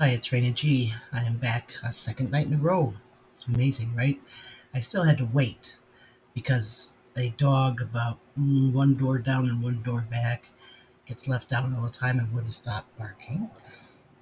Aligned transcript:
Hi, 0.00 0.10
it's 0.10 0.28
Raina 0.28 0.54
G. 0.54 0.94
I 1.12 1.24
am 1.24 1.38
back 1.38 1.72
a 1.82 1.92
second 1.92 2.30
night 2.30 2.46
in 2.46 2.54
a 2.54 2.56
row. 2.56 2.94
Amazing, 3.48 3.96
right? 3.96 4.22
I 4.72 4.78
still 4.78 5.02
had 5.02 5.18
to 5.18 5.24
wait 5.24 5.76
because 6.34 6.94
a 7.16 7.30
dog 7.30 7.82
about 7.82 8.20
one 8.36 8.94
door 8.94 9.18
down 9.18 9.48
and 9.48 9.60
one 9.60 9.82
door 9.82 10.06
back 10.08 10.50
gets 11.04 11.26
left 11.26 11.52
out 11.52 11.64
all 11.74 11.82
the 11.82 11.90
time 11.90 12.20
and 12.20 12.32
wouldn't 12.32 12.52
stop 12.52 12.86
barking. 12.96 13.50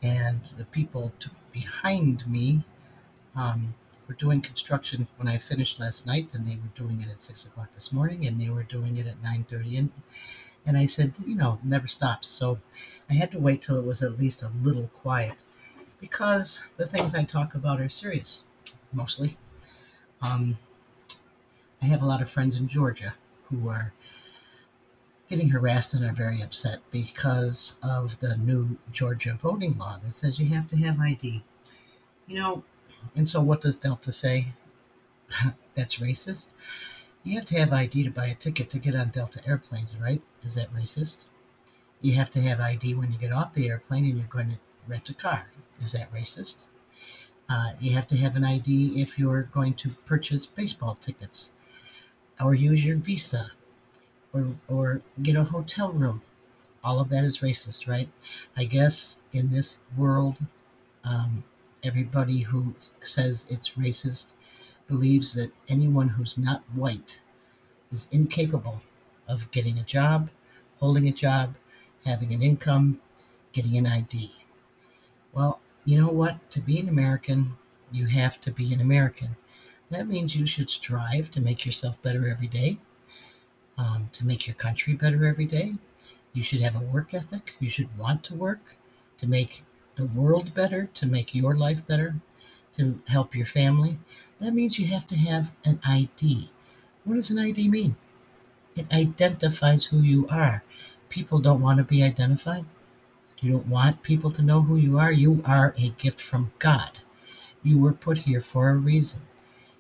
And 0.00 0.40
the 0.56 0.64
people 0.64 1.12
behind 1.52 2.26
me 2.26 2.64
um, 3.34 3.74
were 4.08 4.14
doing 4.14 4.40
construction 4.40 5.06
when 5.18 5.28
I 5.28 5.36
finished 5.36 5.78
last 5.78 6.06
night, 6.06 6.30
and 6.32 6.46
they 6.46 6.56
were 6.56 6.86
doing 6.86 7.02
it 7.02 7.10
at 7.10 7.18
six 7.18 7.44
o'clock 7.44 7.68
this 7.74 7.92
morning, 7.92 8.26
and 8.26 8.40
they 8.40 8.48
were 8.48 8.62
doing 8.62 8.96
it 8.96 9.06
at 9.06 9.22
nine 9.22 9.44
thirty. 9.44 9.76
And 9.76 9.92
and 10.64 10.78
I 10.78 10.86
said, 10.86 11.12
you 11.26 11.34
know, 11.34 11.58
never 11.62 11.86
stops. 11.86 12.28
So 12.28 12.60
I 13.10 13.12
had 13.12 13.30
to 13.32 13.38
wait 13.38 13.60
till 13.60 13.78
it 13.78 13.84
was 13.84 14.02
at 14.02 14.18
least 14.18 14.42
a 14.42 14.50
little 14.62 14.88
quiet 14.94 15.36
because 16.00 16.64
the 16.76 16.86
things 16.86 17.14
I 17.14 17.24
talk 17.24 17.54
about 17.54 17.80
are 17.80 17.88
serious, 17.88 18.44
mostly. 18.92 19.36
Um, 20.22 20.58
I 21.82 21.86
have 21.86 22.02
a 22.02 22.06
lot 22.06 22.22
of 22.22 22.30
friends 22.30 22.56
in 22.56 22.68
Georgia 22.68 23.14
who 23.44 23.68
are 23.68 23.92
getting 25.28 25.48
harassed 25.48 25.94
and 25.94 26.04
are 26.04 26.12
very 26.12 26.40
upset 26.40 26.78
because 26.90 27.76
of 27.82 28.18
the 28.20 28.36
new 28.36 28.76
Georgia 28.92 29.38
voting 29.40 29.76
law 29.76 29.98
that 30.04 30.14
says 30.14 30.38
you 30.38 30.46
have 30.54 30.68
to 30.68 30.76
have 30.76 31.00
ID. 31.00 31.42
You 32.26 32.38
know, 32.38 32.64
and 33.14 33.28
so 33.28 33.40
what 33.42 33.60
does 33.60 33.76
Delta 33.76 34.12
say? 34.12 34.48
That's 35.74 35.96
racist. 35.96 36.50
You 37.22 37.36
have 37.36 37.46
to 37.46 37.58
have 37.58 37.72
ID 37.72 38.04
to 38.04 38.10
buy 38.10 38.26
a 38.26 38.34
ticket 38.34 38.70
to 38.70 38.78
get 38.78 38.94
on 38.94 39.10
Delta 39.10 39.40
airplanes, 39.46 39.96
right? 39.96 40.22
Is 40.44 40.54
that 40.54 40.72
racist? 40.72 41.24
You 42.00 42.14
have 42.14 42.30
to 42.32 42.40
have 42.40 42.60
ID 42.60 42.94
when 42.94 43.12
you 43.12 43.18
get 43.18 43.32
off 43.32 43.54
the 43.54 43.68
airplane 43.68 44.04
and 44.04 44.16
you're 44.16 44.26
going 44.28 44.50
to 44.50 44.58
rent 44.86 45.10
a 45.10 45.14
car. 45.14 45.46
Is 45.82 45.92
that 45.92 46.12
racist? 46.12 46.64
Uh, 47.48 47.72
you 47.78 47.92
have 47.92 48.08
to 48.08 48.16
have 48.16 48.34
an 48.34 48.44
ID 48.44 49.00
if 49.00 49.18
you're 49.18 49.44
going 49.52 49.74
to 49.74 49.90
purchase 50.06 50.46
baseball 50.46 50.96
tickets 51.00 51.52
or 52.40 52.54
use 52.54 52.84
your 52.84 52.96
visa 52.96 53.52
or, 54.32 54.46
or 54.68 55.02
get 55.22 55.36
a 55.36 55.44
hotel 55.44 55.92
room. 55.92 56.22
All 56.82 57.00
of 57.00 57.08
that 57.10 57.24
is 57.24 57.38
racist, 57.38 57.88
right? 57.88 58.08
I 58.56 58.64
guess 58.64 59.20
in 59.32 59.50
this 59.50 59.80
world, 59.96 60.38
um, 61.04 61.44
everybody 61.82 62.40
who 62.40 62.74
says 63.04 63.46
it's 63.48 63.70
racist 63.70 64.32
believes 64.88 65.34
that 65.34 65.52
anyone 65.68 66.08
who's 66.10 66.38
not 66.38 66.62
white 66.74 67.20
is 67.92 68.08
incapable 68.12 68.82
of 69.28 69.50
getting 69.50 69.78
a 69.78 69.84
job, 69.84 70.30
holding 70.78 71.08
a 71.08 71.12
job, 71.12 71.54
having 72.04 72.32
an 72.32 72.42
income, 72.42 73.00
getting 73.52 73.76
an 73.76 73.86
ID. 73.86 74.32
Well, 75.32 75.60
you 75.86 75.98
know 75.98 76.10
what? 76.12 76.50
To 76.50 76.60
be 76.60 76.78
an 76.78 76.90
American, 76.90 77.56
you 77.90 78.06
have 78.08 78.38
to 78.42 78.50
be 78.50 78.74
an 78.74 78.80
American. 78.82 79.36
That 79.90 80.06
means 80.06 80.36
you 80.36 80.44
should 80.44 80.68
strive 80.68 81.30
to 81.30 81.40
make 81.40 81.64
yourself 81.64 82.02
better 82.02 82.28
every 82.28 82.48
day, 82.48 82.78
um, 83.78 84.10
to 84.12 84.26
make 84.26 84.46
your 84.46 84.54
country 84.56 84.94
better 84.94 85.24
every 85.26 85.46
day. 85.46 85.74
You 86.34 86.42
should 86.42 86.60
have 86.60 86.76
a 86.76 86.80
work 86.80 87.14
ethic. 87.14 87.54
You 87.60 87.70
should 87.70 87.96
want 87.96 88.24
to 88.24 88.34
work 88.34 88.76
to 89.18 89.26
make 89.26 89.62
the 89.94 90.06
world 90.06 90.54
better, 90.54 90.90
to 90.94 91.06
make 91.06 91.34
your 91.34 91.56
life 91.56 91.86
better, 91.86 92.16
to 92.74 93.00
help 93.06 93.34
your 93.34 93.46
family. 93.46 93.98
That 94.40 94.52
means 94.52 94.78
you 94.78 94.86
have 94.88 95.06
to 95.08 95.16
have 95.16 95.52
an 95.64 95.80
ID. 95.84 96.50
What 97.04 97.14
does 97.14 97.30
an 97.30 97.38
ID 97.38 97.68
mean? 97.68 97.96
It 98.76 98.92
identifies 98.92 99.86
who 99.86 100.00
you 100.00 100.28
are. 100.28 100.62
People 101.08 101.40
don't 101.40 101.62
want 101.62 101.78
to 101.78 101.84
be 101.84 102.02
identified. 102.02 102.66
You 103.46 103.52
don't 103.52 103.68
want 103.68 104.02
people 104.02 104.32
to 104.32 104.42
know 104.42 104.62
who 104.62 104.74
you 104.74 104.98
are. 104.98 105.12
You 105.12 105.40
are 105.44 105.72
a 105.78 105.90
gift 105.90 106.20
from 106.20 106.50
God. 106.58 106.98
You 107.62 107.78
were 107.78 107.92
put 107.92 108.18
here 108.26 108.40
for 108.40 108.70
a 108.70 108.76
reason. 108.76 109.20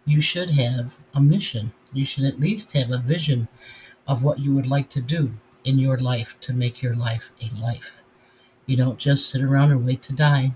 You 0.04 0.20
should 0.20 0.50
have 0.50 0.96
a 1.12 1.20
mission. 1.20 1.72
You 1.92 2.06
should 2.06 2.22
at 2.22 2.38
least 2.38 2.74
have 2.74 2.92
a 2.92 2.98
vision 2.98 3.48
of 4.06 4.22
what 4.22 4.38
you 4.38 4.54
would 4.54 4.68
like 4.68 4.88
to 4.90 5.00
do 5.00 5.32
in 5.64 5.80
your 5.80 5.98
life 5.98 6.36
to 6.42 6.52
make 6.52 6.80
your 6.80 6.94
life 6.94 7.32
a 7.42 7.52
life. 7.60 7.96
You 8.66 8.76
don't 8.76 9.00
just 9.00 9.28
sit 9.28 9.42
around 9.42 9.72
and 9.72 9.84
wait 9.84 10.00
to 10.02 10.12
die. 10.12 10.54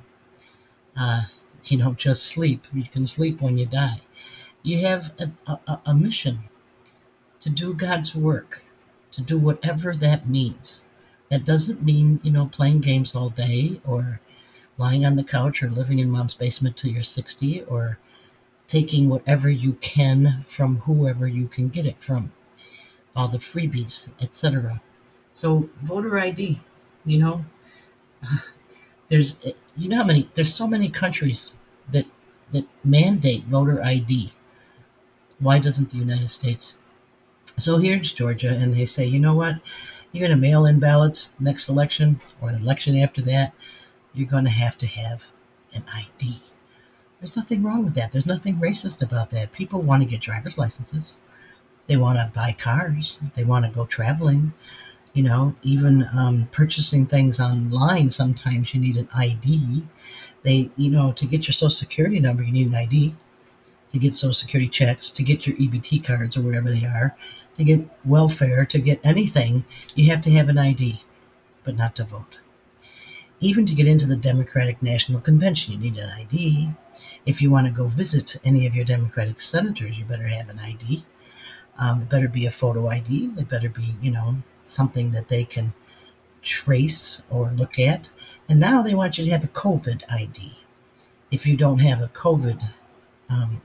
Uh, 0.96 1.24
you 1.64 1.78
don't 1.78 1.98
just 1.98 2.22
sleep. 2.22 2.64
You 2.72 2.84
can 2.84 3.08
sleep 3.08 3.40
when 3.40 3.58
you 3.58 3.66
die. 3.66 4.02
You 4.62 4.86
have 4.86 5.10
a, 5.18 5.32
a, 5.66 5.80
a 5.86 5.94
mission 5.96 6.44
to 7.40 7.50
do 7.50 7.74
God's 7.74 8.14
work, 8.14 8.62
to 9.10 9.20
do 9.20 9.36
whatever 9.36 9.96
that 9.96 10.28
means. 10.28 10.86
That 11.30 11.44
doesn't 11.44 11.82
mean, 11.82 12.20
you 12.22 12.32
know, 12.32 12.46
playing 12.46 12.80
games 12.80 13.14
all 13.14 13.30
day 13.30 13.80
or 13.86 14.20
lying 14.78 15.04
on 15.04 15.16
the 15.16 15.24
couch 15.24 15.62
or 15.62 15.70
living 15.70 15.98
in 15.98 16.10
mom's 16.10 16.34
basement 16.34 16.76
till 16.76 16.90
you're 16.90 17.04
60 17.04 17.62
or 17.64 17.98
taking 18.66 19.08
whatever 19.08 19.50
you 19.50 19.74
can 19.74 20.44
from 20.46 20.78
whoever 20.78 21.26
you 21.26 21.48
can 21.48 21.68
get 21.68 21.86
it 21.86 21.98
from, 22.00 22.32
all 23.16 23.28
the 23.28 23.38
freebies, 23.38 24.12
etc. 24.22 24.80
So, 25.32 25.68
voter 25.82 26.18
ID, 26.18 26.60
you 27.04 27.18
know, 27.18 27.44
there's, 29.08 29.40
eh, 29.44 29.52
you 29.76 29.88
know 29.88 29.96
how 29.98 30.04
many, 30.04 30.30
there's 30.34 30.54
so 30.54 30.66
many 30.66 30.88
countries 30.88 31.54
that, 31.90 32.06
that 32.52 32.66
mandate 32.84 33.44
voter 33.44 33.82
ID. 33.82 34.32
Why 35.38 35.58
doesn't 35.58 35.90
the 35.90 35.98
United 35.98 36.30
States? 36.30 36.74
So 37.58 37.78
here's 37.78 38.12
Georgia, 38.12 38.50
and 38.50 38.72
they 38.74 38.86
say, 38.86 39.06
you 39.06 39.18
know 39.18 39.34
what? 39.34 39.56
You're 40.12 40.26
going 40.26 40.38
to 40.38 40.40
mail 40.40 40.66
in 40.66 40.80
ballots 40.80 41.34
next 41.40 41.68
election 41.68 42.20
or 42.40 42.50
the 42.50 42.58
election 42.58 42.98
after 42.98 43.22
that, 43.22 43.52
you're 44.14 44.28
going 44.28 44.44
to 44.44 44.50
have 44.50 44.76
to 44.78 44.86
have 44.86 45.22
an 45.72 45.84
ID. 45.94 46.42
There's 47.20 47.36
nothing 47.36 47.62
wrong 47.62 47.84
with 47.84 47.94
that. 47.94 48.12
There's 48.12 48.26
nothing 48.26 48.56
racist 48.56 49.02
about 49.02 49.30
that. 49.30 49.52
People 49.52 49.82
want 49.82 50.02
to 50.02 50.08
get 50.08 50.20
driver's 50.20 50.58
licenses. 50.58 51.16
They 51.86 51.96
want 51.96 52.18
to 52.18 52.30
buy 52.34 52.56
cars. 52.58 53.18
They 53.34 53.44
want 53.44 53.66
to 53.66 53.70
go 53.70 53.84
traveling. 53.84 54.52
You 55.12 55.24
know, 55.24 55.54
even 55.62 56.08
um, 56.16 56.48
purchasing 56.52 57.04
things 57.06 57.40
online, 57.40 58.10
sometimes 58.10 58.72
you 58.72 58.80
need 58.80 58.96
an 58.96 59.08
ID. 59.14 59.84
They, 60.42 60.70
you 60.76 60.90
know, 60.90 61.12
to 61.12 61.26
get 61.26 61.46
your 61.46 61.52
social 61.52 61.70
security 61.70 62.20
number, 62.20 62.42
you 62.42 62.52
need 62.52 62.68
an 62.68 62.74
ID. 62.74 63.14
To 63.90 63.98
get 63.98 64.14
social 64.14 64.34
security 64.34 64.68
checks, 64.68 65.10
to 65.10 65.22
get 65.22 65.46
your 65.46 65.56
EBT 65.56 66.04
cards 66.04 66.36
or 66.36 66.42
whatever 66.42 66.70
they 66.70 66.84
are, 66.84 67.16
to 67.56 67.64
get 67.64 67.88
welfare, 68.04 68.64
to 68.66 68.78
get 68.78 69.00
anything, 69.04 69.64
you 69.94 70.10
have 70.10 70.22
to 70.22 70.30
have 70.30 70.48
an 70.48 70.58
ID, 70.58 71.02
but 71.64 71.76
not 71.76 71.96
to 71.96 72.04
vote. 72.04 72.38
Even 73.40 73.66
to 73.66 73.74
get 73.74 73.86
into 73.86 74.06
the 74.06 74.16
Democratic 74.16 74.82
National 74.82 75.20
Convention, 75.20 75.72
you 75.72 75.78
need 75.78 75.96
an 75.96 76.10
ID. 76.10 76.70
If 77.26 77.40
you 77.40 77.50
want 77.50 77.66
to 77.66 77.72
go 77.72 77.86
visit 77.86 78.36
any 78.44 78.66
of 78.66 78.74
your 78.74 78.84
Democratic 78.84 79.40
senators, 79.40 79.98
you 79.98 80.04
better 80.04 80.28
have 80.28 80.48
an 80.48 80.58
ID. 80.58 81.04
Um, 81.78 82.02
it 82.02 82.10
better 82.10 82.28
be 82.28 82.46
a 82.46 82.50
photo 82.50 82.88
ID. 82.88 83.32
It 83.38 83.48
better 83.48 83.70
be, 83.70 83.94
you 84.02 84.10
know, 84.10 84.36
something 84.66 85.12
that 85.12 85.28
they 85.28 85.44
can 85.44 85.72
trace 86.42 87.22
or 87.30 87.50
look 87.50 87.78
at. 87.78 88.10
And 88.48 88.60
now 88.60 88.82
they 88.82 88.94
want 88.94 89.16
you 89.16 89.24
to 89.24 89.30
have 89.30 89.44
a 89.44 89.48
COVID 89.48 90.02
ID. 90.10 90.58
If 91.30 91.46
you 91.46 91.56
don't 91.56 91.78
have 91.78 92.00
a 92.02 92.08
COVID 92.08 92.62
um, 93.28 93.62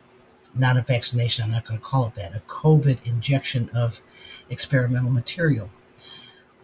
not 0.55 0.77
a 0.77 0.81
vaccination, 0.81 1.43
I'm 1.43 1.51
not 1.51 1.65
going 1.65 1.79
to 1.79 1.85
call 1.85 2.07
it 2.07 2.15
that, 2.15 2.35
a 2.35 2.39
COVID 2.47 3.05
injection 3.05 3.69
of 3.73 3.99
experimental 4.49 5.11
material, 5.11 5.69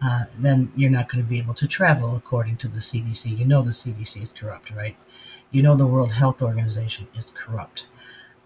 uh, 0.04 0.24
then 0.36 0.72
you're 0.74 0.90
not 0.90 1.08
going 1.08 1.22
to 1.22 1.30
be 1.30 1.38
able 1.38 1.54
to 1.54 1.68
travel 1.68 2.16
according 2.16 2.56
to 2.58 2.68
the 2.68 2.80
CDC. 2.80 3.38
You 3.38 3.44
know 3.44 3.62
the 3.62 3.70
CDC 3.70 4.22
is 4.22 4.32
corrupt, 4.32 4.70
right? 4.70 4.96
You 5.50 5.62
know 5.62 5.76
the 5.76 5.86
World 5.86 6.12
Health 6.12 6.42
Organization 6.42 7.06
is 7.14 7.32
corrupt, 7.36 7.86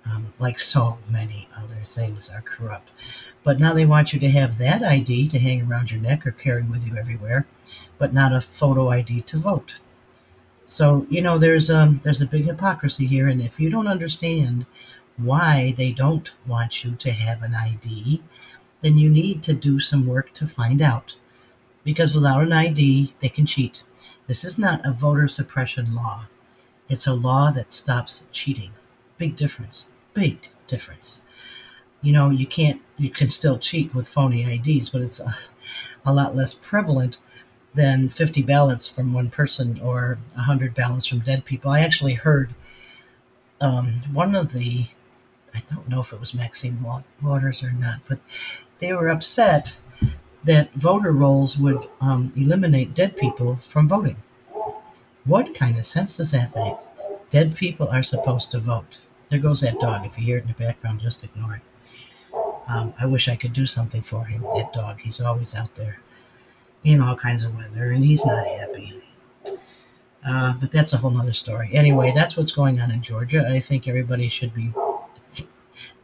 um, 0.05 0.34
like 0.39 0.59
so 0.59 0.99
many 1.09 1.49
other 1.57 1.81
things 1.84 2.28
are 2.28 2.43
corrupt. 2.43 2.91
But 3.43 3.59
now 3.61 3.73
they 3.73 3.87
want 3.87 4.13
you 4.13 4.21
to 4.21 4.31
have 4.31 4.59
that 4.59 4.83
ID 4.83 5.28
to 5.28 5.39
hang 5.39 5.63
around 5.63 5.91
your 5.91 6.01
neck 6.01 6.27
or 6.27 6.33
carry 6.33 6.63
with 6.63 6.84
you 6.84 6.97
everywhere, 6.97 7.47
but 7.97 8.13
not 8.13 8.33
a 8.33 8.41
photo 8.41 8.91
ID 8.91 9.23
to 9.23 9.39
vote. 9.39 9.77
So 10.67 11.07
you 11.09 11.23
know 11.23 11.39
there's 11.39 11.71
um 11.71 12.01
there's 12.03 12.21
a 12.21 12.27
big 12.27 12.47
hypocrisy 12.47 13.07
here, 13.07 13.28
and 13.28 13.41
if 13.41 13.59
you 13.60 13.71
don't 13.71 13.87
understand 13.87 14.66
why 15.16 15.74
they 15.77 15.92
don't 15.92 16.30
want 16.47 16.84
you 16.84 16.95
to 16.97 17.10
have 17.10 17.42
an 17.42 17.54
ID, 17.54 18.22
then 18.83 18.98
you 18.98 19.09
need 19.09 19.42
to 19.45 19.54
do 19.54 19.80
some 19.80 20.07
work 20.07 20.33
to 20.34 20.47
find 20.47 20.83
out. 20.83 21.15
Because 21.84 22.15
without 22.15 22.42
an 22.42 22.53
ID, 22.53 23.15
they 23.21 23.28
can 23.28 23.47
cheat. 23.47 23.83
This 24.27 24.45
is 24.45 24.59
not 24.59 24.84
a 24.84 24.92
voter 24.92 25.28
suppression 25.28 25.95
law. 25.95 26.27
It's 26.89 27.07
a 27.07 27.15
law 27.15 27.51
that 27.53 27.72
stops 27.72 28.27
cheating. 28.33 28.72
Big 29.18 29.36
difference. 29.36 29.89
Big 30.15 30.51
difference. 30.66 31.22
You 32.03 32.13
know, 32.13 32.30
you 32.30 32.47
can't, 32.47 32.83
you 32.98 33.10
can 33.10 33.30
still 33.30 33.59
cheat 33.59 33.95
with 33.95 34.09
phony 34.09 34.42
IDs, 34.42 34.91
but 34.91 35.01
it's 35.01 35.21
a, 35.21 35.34
a 36.04 36.13
lot 36.13 36.36
less 36.36 36.54
prevalent 36.54 37.18
than 37.74 38.09
50 38.09 38.42
ballots 38.42 38.89
from 38.89 39.13
one 39.13 39.30
person 39.30 39.80
or 39.80 40.18
100 40.34 40.74
ballots 40.74 41.07
from 41.07 41.21
dead 41.21 41.45
people. 41.45 41.71
I 41.71 41.80
actually 41.80 42.15
heard 42.15 42.54
um, 43.60 44.03
one 44.13 44.34
of 44.34 44.53
the 44.53 44.86
I 45.56 45.62
don't 45.74 45.88
know 45.88 46.00
if 46.00 46.12
it 46.12 46.20
was 46.20 46.34
Maxine 46.34 46.84
Waters 47.22 47.62
or 47.62 47.72
not, 47.72 48.00
but 48.08 48.18
they 48.78 48.92
were 48.92 49.08
upset 49.08 49.78
that 50.44 50.72
voter 50.74 51.12
rolls 51.12 51.58
would 51.58 51.88
um, 52.00 52.32
eliminate 52.36 52.94
dead 52.94 53.16
people 53.16 53.56
from 53.68 53.88
voting. 53.88 54.16
What 55.24 55.54
kind 55.54 55.76
of 55.76 55.86
sense 55.86 56.18
does 56.18 56.30
that 56.30 56.54
make? 56.54 56.76
Dead 57.30 57.56
people 57.56 57.88
are 57.88 58.03
supposed 58.03 58.53
to 58.53 58.60
vote. 58.60 58.98
There 59.28 59.41
goes 59.41 59.60
that 59.62 59.80
dog. 59.80 60.06
If 60.06 60.16
you 60.16 60.24
hear 60.24 60.38
it 60.38 60.42
in 60.42 60.48
the 60.48 60.54
background, 60.54 61.00
just 61.00 61.24
ignore 61.24 61.56
it. 61.56 61.62
Um, 62.68 62.94
I 63.00 63.06
wish 63.06 63.28
I 63.28 63.34
could 63.36 63.53
do 63.53 63.66
something 63.66 64.03
for 64.03 64.24
him. 64.24 64.42
That 64.54 64.72
dog, 64.72 65.00
he's 65.00 65.20
always 65.20 65.54
out 65.54 65.74
there 65.74 65.98
in 66.84 67.00
all 67.00 67.16
kinds 67.16 67.42
of 67.42 67.56
weather, 67.56 67.91
and 67.91 68.04
he's 68.04 68.24
not 68.24 68.47
happy. 68.47 69.03
Uh, 70.24 70.54
but 70.60 70.70
that's 70.70 70.92
a 70.92 70.97
whole 70.97 71.10
nother 71.10 71.32
story. 71.32 71.70
Anyway, 71.72 72.12
that's 72.14 72.36
what's 72.36 72.53
going 72.53 72.80
on 72.80 72.91
in 72.91 73.03
Georgia. 73.03 73.48
I 73.48 73.60
think 73.60 73.86
everybody 73.86 74.28
should 74.28 74.54
be 74.54 74.72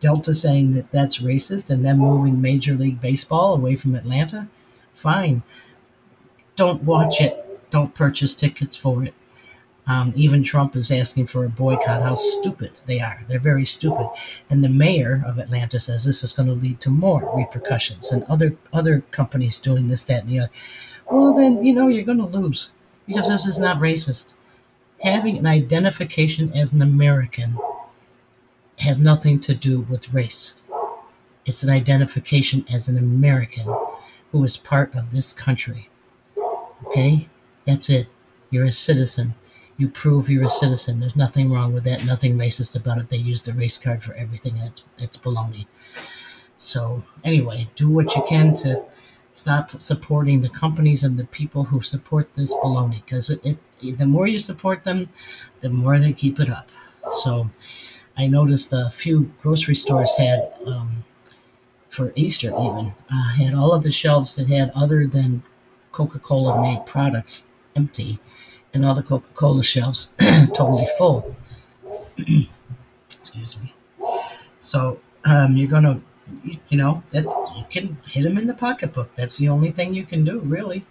Delta 0.02 0.34
saying 0.34 0.72
that 0.72 0.90
that's 0.90 1.22
racist 1.22 1.70
and 1.70 1.87
them 1.87 1.99
moving 1.99 2.43
Major 2.43 2.75
League 2.75 3.00
Baseball 3.00 3.54
away 3.54 3.76
from 3.76 3.94
Atlanta. 3.94 4.49
Fine. 4.96 5.44
Don't 6.56 6.82
watch 6.82 7.20
it. 7.20 7.70
Don't 7.70 7.94
purchase 7.94 8.34
tickets 8.34 8.76
for 8.76 9.04
it. 9.04 9.14
Um, 9.87 10.12
even 10.16 10.43
Trump 10.43 10.75
is 10.76 10.90
asking 10.90 11.28
for 11.28 11.44
a 11.44 11.49
boycott. 11.49 12.02
How 12.02 12.16
stupid 12.16 12.72
they 12.87 13.00
are. 13.00 13.22
They're 13.28 13.38
very 13.38 13.64
stupid. 13.64 14.08
And 14.50 14.62
the 14.62 14.69
mayor 14.69 15.22
of 15.25 15.38
Atlanta 15.38 15.78
says 15.78 16.04
this 16.04 16.22
is 16.25 16.32
going 16.32 16.49
to 16.49 16.54
lead 16.54 16.81
to 16.81 16.90
more 16.90 17.32
repercussions 17.37 18.12
and 18.12 18.25
other 18.25 18.56
other 18.72 19.02
companies 19.12 19.58
doing 19.58 19.88
this, 19.88 20.04
that, 20.06 20.25
and 20.25 20.31
the 20.31 20.40
other. 20.40 20.50
Well, 21.10 21.32
then, 21.32 21.64
you 21.64 21.75
know, 21.75 21.88
you're 21.88 22.04
going 22.04 22.19
to 22.19 22.26
lose 22.26 22.70
because 23.06 23.28
this 23.28 23.46
is 23.46 23.58
not 23.58 23.78
racist. 23.78 24.34
Having 25.02 25.38
an 25.38 25.46
identification 25.46 26.52
as 26.52 26.72
an 26.72 26.82
American 26.82 27.58
has 28.82 28.99
nothing 28.99 29.40
to 29.40 29.55
do 29.55 29.81
with 29.82 30.12
race. 30.12 30.61
It's 31.44 31.62
an 31.62 31.70
identification 31.70 32.64
as 32.73 32.88
an 32.88 32.99
American 32.99 33.67
who 34.31 34.44
is 34.44 34.56
part 34.56 34.94
of 34.94 35.12
this 35.12 35.32
country. 35.32 35.88
Okay? 36.87 37.29
That's 37.67 37.88
it. 37.90 38.08
You're 38.50 38.64
a 38.64 38.73
citizen. 38.73 39.34
You 39.76 39.88
prove 39.88 40.29
you're 40.29 40.44
a 40.44 40.50
citizen. 40.50 41.00
There's 41.00 41.17
nothing 41.17 41.52
wrong 41.52 41.73
with 41.73 41.84
that, 41.84 42.05
nothing 42.05 42.37
racist 42.37 42.79
about 42.79 42.99
it. 42.99 43.08
They 43.08 43.17
use 43.17 43.43
the 43.43 43.52
race 43.52 43.79
card 43.79 44.02
for 44.02 44.14
everything, 44.14 44.58
and 44.58 44.69
it's, 44.69 44.85
it's 44.99 45.17
baloney. 45.17 45.67
So, 46.58 47.02
anyway, 47.25 47.69
do 47.76 47.88
what 47.88 48.14
you 48.14 48.23
can 48.28 48.55
to 48.56 48.85
stop 49.32 49.82
supporting 49.82 50.40
the 50.40 50.50
companies 50.50 51.02
and 51.02 51.19
the 51.19 51.25
people 51.25 51.64
who 51.64 51.82
support 51.82 52.35
this 52.35 52.52
baloney 52.55 53.02
because 53.05 53.31
it, 53.31 53.58
it, 53.81 53.99
the 53.99 54.06
more 54.06 54.26
you 54.26 54.38
support 54.38 54.85
them, 54.85 55.08
the 55.61 55.70
more 55.70 55.99
they 55.99 56.12
keep 56.12 56.38
it 56.38 56.50
up. 56.50 56.69
So, 57.11 57.50
I 58.17 58.26
noticed 58.26 58.73
a 58.73 58.91
few 58.91 59.32
grocery 59.43 59.76
stores 59.76 60.12
had 60.17 60.53
um, 60.67 61.05
for 61.88 62.12
Easter 62.17 62.49
even 62.49 62.94
uh, 63.11 63.32
had 63.32 63.55
all 63.55 63.73
of 63.73 63.82
the 63.82 63.93
shelves 63.93 64.37
that 64.37 64.49
had 64.49 64.70
other 64.75 65.06
than 65.06 65.43
Coca-Cola 65.93 66.61
made 66.61 66.87
products 66.87 67.47
empty, 67.76 68.19
and 68.73 68.85
all 68.85 68.94
the 68.94 69.03
Coca-Cola 69.03 69.62
shelves 69.62 70.14
totally 70.55 70.88
full. 70.99 71.37
Excuse 73.11 73.59
me. 73.61 73.75
So 74.61 75.00
um, 75.25 75.56
you're 75.56 75.69
gonna, 75.69 76.00
you, 76.44 76.59
you 76.69 76.79
know, 76.79 77.03
that 77.11 77.25
you 77.25 77.64
can 77.70 77.99
hit 78.06 78.23
them 78.23 78.38
in 78.38 78.47
the 78.47 78.55
pocketbook. 78.55 79.14
That's 79.14 79.38
the 79.38 79.49
only 79.49 79.70
thing 79.70 79.94
you 79.94 80.05
can 80.05 80.25
do, 80.25 80.41
really. 80.41 80.85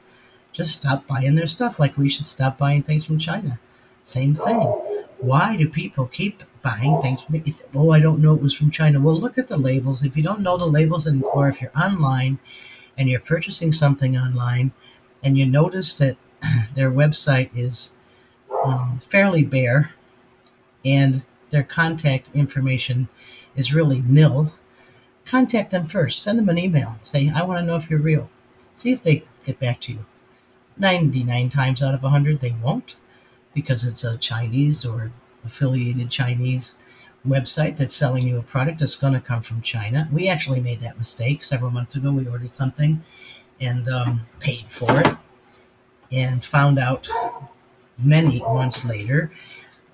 Just 0.54 0.76
stop 0.82 1.08
buying 1.08 1.36
their 1.36 1.48
stuff. 1.48 1.80
Like 1.80 1.98
we 1.98 2.10
should 2.10 2.26
stop 2.26 2.58
buying 2.58 2.84
things 2.84 3.06
from 3.06 3.20
China. 3.20 3.60
Same 4.04 4.36
thing. 4.36 4.91
Why 5.22 5.56
do 5.56 5.70
people 5.70 6.08
keep 6.08 6.44
buying 6.62 7.02
things 7.02 7.26
oh, 7.74 7.92
I 7.92 8.00
don't 8.00 8.22
know 8.22 8.34
it 8.36 8.42
was 8.42 8.56
from 8.56 8.72
China. 8.72 9.00
Well, 9.00 9.20
look 9.20 9.38
at 9.38 9.48
the 9.48 9.58
labels. 9.58 10.04
If 10.04 10.16
you 10.16 10.24
don't 10.24 10.42
know 10.42 10.58
the 10.58 10.66
labels, 10.66 11.08
and 11.08 11.24
or 11.24 11.48
if 11.50 11.62
you're 11.62 11.78
online 11.78 12.40
and 12.98 13.10
you're 13.10 13.20
purchasing 13.20 13.72
something 13.72 14.18
online, 14.18 14.72
and 15.24 15.38
you 15.38 15.46
notice 15.46 15.96
that 15.98 16.18
their 16.76 16.92
website 16.92 17.50
is 17.56 17.96
um, 18.64 19.02
fairly 19.10 19.44
bare, 19.44 19.94
and 20.84 21.26
their 21.50 21.64
contact 21.64 22.30
information 22.34 23.08
is 23.56 23.74
really 23.74 24.04
nil, 24.06 24.54
contact 25.26 25.72
them 25.72 25.88
first. 25.88 26.22
Send 26.22 26.40
them 26.40 26.50
an 26.50 26.58
email. 26.58 26.96
Say, 27.02 27.32
I 27.34 27.44
want 27.44 27.60
to 27.60 27.66
know 27.66 27.76
if 27.76 27.90
you're 27.90 28.00
real. 28.00 28.30
See 28.76 28.92
if 28.92 29.04
they 29.04 29.24
get 29.46 29.60
back 29.60 29.82
to 29.82 29.94
you. 29.94 30.06
99 30.78 31.50
times 31.50 31.84
out 31.84 31.94
of 31.94 32.04
100, 32.04 32.40
they 32.40 32.56
won't 32.64 32.96
because 33.54 33.84
it's 33.84 34.04
a 34.04 34.18
Chinese 34.18 34.86
or 34.86 35.12
affiliated 35.46 36.10
Chinese 36.10 36.76
website 37.28 37.78
that's 37.78 37.96
selling 37.96 38.28
you 38.28 38.38
a 38.38 38.42
product 38.42 38.80
that's 38.80 38.96
going 38.96 39.14
to 39.14 39.20
come 39.20 39.42
from 39.42 39.62
China. 39.62 40.10
We 40.12 40.28
actually 40.28 40.60
made 40.60 40.82
that 40.82 40.98
mistake 40.98 41.44
several 41.44 41.72
months 41.72 41.96
ago. 41.96 42.12
We 42.12 42.28
ordered 42.28 42.54
something 42.54 43.04
and 43.60 43.88
um, 43.88 44.22
paid 44.40 44.66
for 44.68 45.00
it 45.02 45.16
and 46.12 46.44
found 46.44 46.80
out 46.80 47.08
many 47.98 48.40
months 48.40 48.86
later 48.86 49.32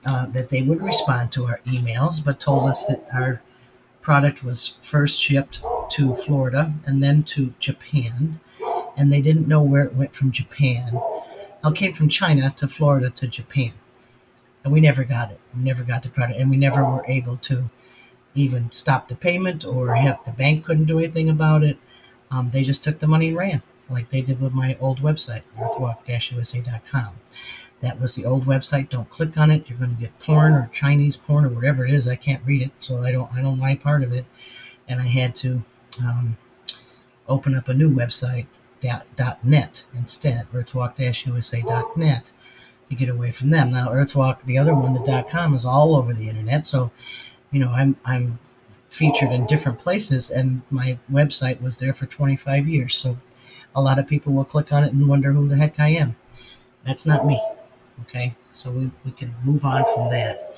uh, 0.06 0.26
that 0.28 0.50
they 0.50 0.62
would 0.62 0.82
respond 0.82 1.32
to 1.34 1.46
our 1.46 1.60
emails, 1.68 2.24
but 2.24 2.40
told 2.40 2.70
us 2.70 2.86
that 2.88 3.06
our 3.14 3.42
product 4.02 4.44
was 4.44 4.80
first 4.82 5.20
shipped 5.20 5.62
to 5.90 6.14
Florida 6.14 6.74
and 6.86 7.04
then 7.04 7.24
to 7.24 7.54
Japan, 7.60 8.40
and 8.96 9.12
they 9.12 9.22
didn't 9.22 9.48
know 9.48 9.62
where 9.62 9.84
it 9.84 9.96
went 9.96 10.16
from 10.16 10.32
Japan. 10.32 11.00
It 11.68 11.76
came 11.76 11.94
from 11.94 12.10
China 12.10 12.54
to 12.58 12.68
Florida 12.68 13.10
to 13.10 13.28
Japan 13.28 13.74
and 14.68 14.74
we 14.74 14.82
never 14.82 15.06
got 15.06 15.32
it. 15.32 15.40
We 15.56 15.64
never 15.64 15.84
got 15.84 16.04
the 16.04 16.10
credit. 16.10 16.36
and 16.36 16.50
we 16.50 16.58
never 16.58 16.84
were 16.84 17.06
able 17.08 17.38
to 17.38 17.70
even 18.36 18.70
stop 18.72 19.08
the 19.08 19.16
payment 19.16 19.64
or 19.64 19.96
have 19.96 20.24
the 20.26 20.34
bank 20.34 20.66
couldn't 20.66 20.86
do 20.86 21.00
anything 21.00 21.30
about 21.30 21.64
it. 21.64 21.78
Um, 22.30 22.50
they 22.52 22.66
just 22.66 22.84
took 22.84 23.00
the 23.00 23.08
money 23.08 23.30
and 23.30 23.38
ran, 23.38 23.62
like 23.90 24.10
they 24.10 24.22
did 24.22 24.42
with 24.42 24.52
my 24.52 24.76
old 24.82 25.00
website, 25.00 25.44
earthwalk-usa.com. 25.58 27.14
That 27.80 28.02
was 28.02 28.16
the 28.16 28.26
old 28.26 28.46
website. 28.46 28.90
Don't 28.90 29.10
click 29.10 29.38
on 29.38 29.52
it. 29.52 29.70
You're 29.70 29.78
going 29.78 29.96
to 29.96 30.02
get 30.02 30.20
porn 30.20 30.52
or 30.52 30.70
Chinese 30.74 31.16
porn 31.16 31.46
or 31.46 31.50
whatever 31.50 31.86
it 31.86 31.94
is. 31.94 32.06
I 32.06 32.18
can't 32.18 32.44
read 32.46 32.62
it, 32.62 32.72
so 32.80 33.04
I 33.04 33.12
don't. 33.14 33.32
I 33.34 33.42
don't 33.42 33.60
like 33.60 33.82
part 33.82 34.04
of 34.04 34.12
it, 34.12 34.26
and 34.90 35.00
I 35.00 35.06
had 35.06 35.34
to 35.38 35.64
um, 36.00 36.38
open 37.30 37.56
up 37.56 37.70
a 37.70 37.74
new 37.74 37.90
website. 37.90 38.48
.net 38.88 39.86
instead, 39.94 40.48
earthwalk-usa.net 40.54 42.32
to 42.90 42.96
get 42.96 43.10
away 43.10 43.32
from 43.32 43.50
them. 43.50 43.72
Now, 43.72 43.90
Earthwalk, 43.90 44.44
the 44.46 44.58
other 44.58 44.74
one, 44.74 44.94
the 44.94 45.26
.com, 45.30 45.54
is 45.54 45.66
all 45.66 45.96
over 45.96 46.14
the 46.14 46.30
internet. 46.30 46.66
So, 46.66 46.92
you 47.52 47.60
know, 47.60 47.70
I'm 47.70 47.98
I'm 48.06 48.40
featured 48.90 49.32
in 49.32 49.46
different 49.46 49.80
places, 49.80 50.32
and 50.32 50.62
my 50.72 50.98
website 51.12 51.62
was 51.62 51.80
there 51.80 51.94
for 51.94 52.06
25 52.06 52.68
years. 52.68 52.96
So, 52.96 53.18
a 53.76 53.82
lot 53.82 54.00
of 54.00 54.08
people 54.08 54.34
will 54.34 54.46
click 54.46 54.72
on 54.72 54.84
it 54.84 54.94
and 54.94 55.08
wonder 55.08 55.34
who 55.34 55.48
the 55.48 55.58
heck 55.58 55.80
I 55.80 55.90
am. 55.90 56.16
That's 56.86 57.06
not 57.06 57.26
me. 57.26 57.42
Okay, 58.04 58.36
so 58.54 58.72
we, 58.72 58.92
we 59.04 59.12
can 59.12 59.36
move 59.44 59.66
on 59.66 59.84
from 59.94 60.10
that. 60.12 60.56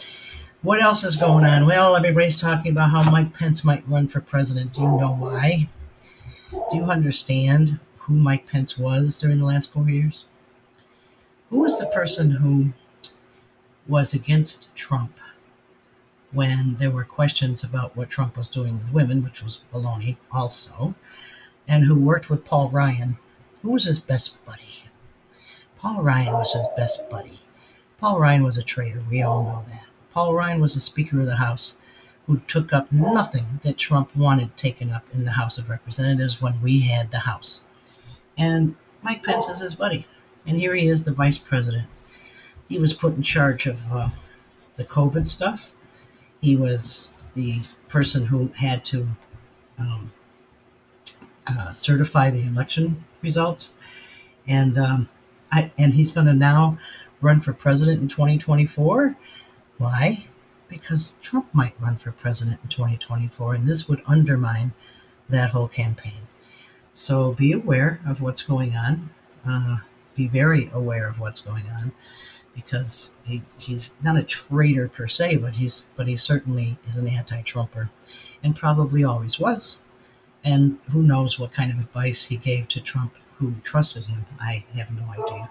What 0.61 0.81
else 0.81 1.03
is 1.03 1.15
going 1.15 1.45
on? 1.45 1.65
Well, 1.65 1.95
everybody's 1.95 2.35
talking 2.35 2.73
about 2.73 2.91
how 2.91 3.09
Mike 3.09 3.33
Pence 3.33 3.63
might 3.63 3.87
run 3.87 4.09
for 4.09 4.19
president. 4.19 4.73
Do 4.73 4.81
you 4.81 4.87
know 4.87 5.15
why? 5.17 5.69
Do 6.51 6.77
you 6.77 6.83
understand 6.83 7.79
who 8.09 8.15
Mike 8.15 8.47
Pence 8.47 8.75
was 8.75 9.19
during 9.19 9.37
the 9.37 9.45
last 9.45 9.71
four 9.71 9.87
years? 9.87 10.25
Who 11.51 11.59
was 11.59 11.77
the 11.77 11.85
person 11.85 12.31
who 12.31 12.73
was 13.87 14.15
against 14.15 14.73
Trump 14.75 15.13
when 16.31 16.75
there 16.79 16.89
were 16.89 17.03
questions 17.03 17.63
about 17.63 17.95
what 17.95 18.09
Trump 18.09 18.35
was 18.35 18.47
doing 18.47 18.79
with 18.79 18.91
women, 18.91 19.23
which 19.23 19.43
was 19.43 19.61
baloney 19.71 20.17
also, 20.31 20.95
and 21.67 21.83
who 21.83 21.95
worked 21.95 22.31
with 22.31 22.45
Paul 22.45 22.69
Ryan? 22.69 23.17
Who 23.61 23.71
was 23.71 23.85
his 23.85 23.99
best 23.99 24.43
buddy? 24.43 24.85
Paul 25.77 26.01
Ryan 26.01 26.33
was 26.33 26.53
his 26.53 26.67
best 26.75 27.07
buddy. 27.11 27.39
Paul 27.99 28.19
Ryan 28.19 28.43
was 28.43 28.57
a 28.57 28.63
traitor. 28.63 29.03
We 29.07 29.21
all 29.21 29.43
know 29.43 29.63
that. 29.67 29.85
Paul 30.13 30.33
Ryan 30.33 30.59
was 30.59 30.73
the 30.73 30.81
Speaker 30.81 31.19
of 31.19 31.27
the 31.27 31.35
House 31.35 31.77
who 32.25 32.39
took 32.47 32.73
up 32.73 32.91
nothing 32.91 33.59
that 33.61 33.77
Trump 33.77 34.15
wanted 34.15 34.57
taken 34.57 34.91
up 34.91 35.03
in 35.13 35.25
the 35.25 35.31
House 35.31 35.59
of 35.59 35.69
Representatives 35.69 36.41
when 36.41 36.59
we 36.61 36.81
had 36.81 37.11
the 37.11 37.19
House. 37.19 37.61
And 38.39 38.75
Mike 39.03 39.23
Pence 39.23 39.49
is 39.49 39.59
his 39.59 39.75
buddy. 39.75 40.07
And 40.47 40.57
here 40.57 40.73
he 40.73 40.87
is, 40.87 41.03
the 41.03 41.11
vice 41.11 41.37
president. 41.37 41.87
He 42.69 42.79
was 42.79 42.93
put 42.93 43.15
in 43.15 43.21
charge 43.21 43.67
of 43.67 43.91
uh, 43.91 44.09
the 44.77 44.85
COVID 44.85 45.27
stuff. 45.27 45.71
He 46.39 46.55
was 46.55 47.13
the 47.35 47.59
person 47.89 48.25
who 48.25 48.47
had 48.55 48.85
to 48.85 49.09
um, 49.77 50.11
uh, 51.45 51.73
certify 51.73 52.29
the 52.29 52.47
election 52.47 53.03
results, 53.21 53.73
and 54.47 54.77
um, 54.77 55.09
I, 55.51 55.71
and 55.77 55.93
he's 55.93 56.11
going 56.11 56.27
to 56.27 56.33
now 56.33 56.77
run 57.21 57.41
for 57.41 57.53
president 57.53 58.01
in 58.01 58.07
2024. 58.07 59.17
Why? 59.77 60.27
Because 60.69 61.15
Trump 61.21 61.47
might 61.53 61.79
run 61.81 61.97
for 61.97 62.11
president 62.11 62.59
in 62.63 62.69
2024, 62.69 63.55
and 63.55 63.67
this 63.67 63.89
would 63.89 64.01
undermine 64.05 64.73
that 65.27 65.49
whole 65.49 65.67
campaign. 65.67 66.28
So 66.99 67.31
be 67.31 67.53
aware 67.53 68.01
of 68.05 68.19
what's 68.19 68.43
going 68.43 68.75
on. 68.75 69.09
Uh, 69.47 69.77
be 70.17 70.27
very 70.27 70.69
aware 70.73 71.07
of 71.07 71.17
what's 71.17 71.39
going 71.39 71.63
on 71.69 71.93
because 72.53 73.15
he, 73.23 73.41
he's 73.57 73.93
not 74.03 74.17
a 74.17 74.23
traitor 74.23 74.89
per 74.89 75.07
se, 75.07 75.37
but 75.37 75.53
he's 75.53 75.91
but 75.95 76.07
he 76.09 76.17
certainly 76.17 76.77
is 76.89 76.97
an 76.97 77.07
anti-Trumper, 77.07 77.89
and 78.43 78.53
probably 78.53 79.01
always 79.01 79.39
was. 79.39 79.79
And 80.43 80.79
who 80.91 81.01
knows 81.01 81.39
what 81.39 81.53
kind 81.53 81.71
of 81.71 81.79
advice 81.79 82.25
he 82.25 82.35
gave 82.35 82.67
to 82.67 82.81
Trump, 82.81 83.13
who 83.37 83.55
trusted 83.63 84.07
him? 84.07 84.25
I 84.37 84.65
have 84.75 84.91
no 84.91 85.05
idea. 85.23 85.49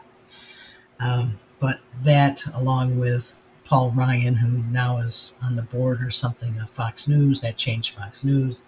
Um, 1.01 1.39
But 1.61 1.81
that, 2.03 2.45
along 2.55 2.99
with 2.99 3.35
Paul 3.65 3.91
Ryan, 3.93 4.37
who 4.37 4.49
now 4.71 4.99
is 4.99 5.35
on 5.43 5.57
the 5.57 5.63
board 5.63 6.03
or 6.03 6.11
something 6.11 6.59
of 6.61 6.69
Fox 6.71 7.09
News, 7.09 7.41
that 7.41 7.57
changed 7.57 7.97
Fox 7.97 8.23
News. 8.23 8.63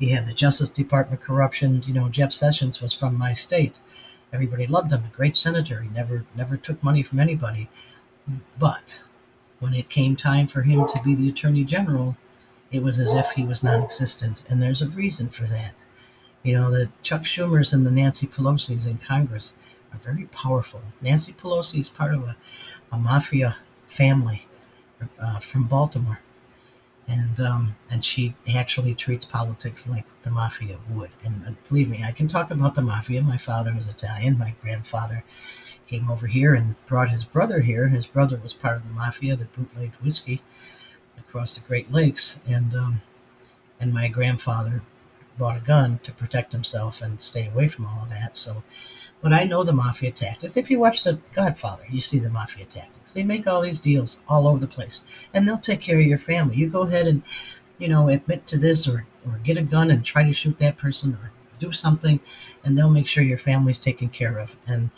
You 0.00 0.16
have 0.16 0.26
the 0.26 0.34
Justice 0.34 0.70
Department 0.70 1.20
corruption. 1.20 1.82
You 1.86 1.94
know, 1.94 2.08
Jeff 2.08 2.32
Sessions 2.32 2.80
was 2.82 2.92
from 2.94 3.16
my 3.16 3.34
state. 3.34 3.80
Everybody 4.32 4.66
loved 4.66 4.92
him, 4.92 5.04
a 5.04 5.16
great 5.16 5.36
senator. 5.36 5.82
He 5.82 5.88
never 5.90 6.24
never 6.34 6.56
took 6.56 6.82
money 6.82 7.02
from 7.02 7.20
anybody. 7.20 7.68
But 8.58 9.02
when 9.58 9.74
it 9.74 9.90
came 9.90 10.16
time 10.16 10.46
for 10.48 10.62
him 10.62 10.86
to 10.88 11.02
be 11.04 11.14
the 11.14 11.28
attorney 11.28 11.64
general, 11.64 12.16
it 12.72 12.82
was 12.82 12.98
as 12.98 13.12
if 13.12 13.30
he 13.32 13.44
was 13.44 13.62
non-existent, 13.62 14.42
and 14.48 14.62
there's 14.62 14.80
a 14.80 14.88
reason 14.88 15.28
for 15.28 15.44
that. 15.44 15.74
You 16.42 16.54
know, 16.54 16.70
the 16.70 16.90
Chuck 17.02 17.22
Schumers 17.22 17.72
and 17.72 17.84
the 17.84 17.90
Nancy 17.90 18.26
Pelosi's 18.26 18.86
in 18.86 18.98
Congress 18.98 19.54
are 19.92 19.98
very 19.98 20.24
powerful. 20.26 20.80
Nancy 21.02 21.32
Pelosi 21.32 21.80
is 21.80 21.90
part 21.90 22.14
of 22.14 22.22
a, 22.22 22.36
a 22.90 22.96
mafia 22.96 23.56
family 23.88 24.46
uh, 25.20 25.40
from 25.40 25.64
Baltimore, 25.64 26.20
and 27.10 27.40
um, 27.40 27.76
and 27.90 28.04
she 28.04 28.34
actually 28.54 28.94
treats 28.94 29.24
politics 29.24 29.88
like 29.88 30.04
the 30.22 30.30
mafia 30.30 30.78
would. 30.88 31.10
And 31.24 31.44
uh, 31.46 31.50
believe 31.68 31.90
me, 31.90 32.04
I 32.04 32.12
can 32.12 32.28
talk 32.28 32.50
about 32.50 32.76
the 32.76 32.82
mafia. 32.82 33.22
My 33.22 33.36
father 33.36 33.74
was 33.74 33.88
Italian. 33.88 34.38
My 34.38 34.54
grandfather 34.62 35.24
came 35.88 36.08
over 36.08 36.28
here 36.28 36.54
and 36.54 36.76
brought 36.86 37.10
his 37.10 37.24
brother 37.24 37.60
here. 37.60 37.88
His 37.88 38.06
brother 38.06 38.40
was 38.40 38.54
part 38.54 38.76
of 38.76 38.84
the 38.84 38.94
mafia 38.94 39.34
that 39.34 39.52
bootlegged 39.54 39.96
whiskey 39.96 40.40
across 41.18 41.58
the 41.58 41.66
Great 41.66 41.90
Lakes, 41.90 42.40
and 42.46 42.74
um, 42.74 43.02
and 43.80 43.92
my 43.92 44.06
grandfather 44.06 44.82
bought 45.36 45.56
a 45.56 45.60
gun 45.60 45.98
to 46.04 46.12
protect 46.12 46.52
himself 46.52 47.00
and 47.02 47.20
stay 47.20 47.48
away 47.48 47.66
from 47.66 47.86
all 47.86 48.04
of 48.04 48.10
that. 48.10 48.36
So, 48.36 48.62
but 49.22 49.32
I 49.32 49.44
know 49.44 49.64
the 49.64 49.72
mafia 49.72 50.10
tactics. 50.10 50.56
If 50.56 50.70
you 50.70 50.78
watch 50.78 51.04
The 51.04 51.18
Godfather, 51.34 51.84
you 51.90 52.00
see 52.00 52.18
the 52.18 52.30
mafia 52.30 52.64
tactics. 52.64 53.12
They 53.12 53.22
make 53.22 53.46
all 53.46 53.60
these 53.60 53.80
deals 53.80 54.22
all 54.28 54.46
over 54.46 54.58
the 54.58 54.66
place, 54.66 55.04
and 55.34 55.46
they'll 55.46 55.58
take 55.58 55.80
care 55.80 56.00
of 56.00 56.06
your 56.06 56.18
family. 56.18 56.56
You 56.56 56.68
go 56.68 56.82
ahead 56.82 57.06
and 57.06 57.22
you 57.78 57.88
know 57.88 58.08
admit 58.08 58.46
to 58.48 58.58
this 58.58 58.88
or 58.88 59.06
or 59.26 59.38
get 59.44 59.58
a 59.58 59.62
gun 59.62 59.90
and 59.90 60.04
try 60.04 60.24
to 60.24 60.32
shoot 60.32 60.58
that 60.58 60.78
person 60.78 61.14
or 61.14 61.30
do 61.58 61.72
something, 61.72 62.20
and 62.64 62.76
they'll 62.76 62.90
make 62.90 63.06
sure 63.06 63.22
your 63.22 63.38
family's 63.38 63.78
taken 63.78 64.08
care 64.08 64.38
of 64.38 64.56
and 64.66 64.90